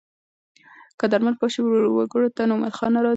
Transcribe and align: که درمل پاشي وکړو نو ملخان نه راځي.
که 0.99 1.05
درمل 1.11 1.35
پاشي 1.41 1.59
وکړو 1.97 2.27
نو 2.49 2.53
ملخان 2.63 2.89
نه 2.95 2.99
راځي. 3.03 3.09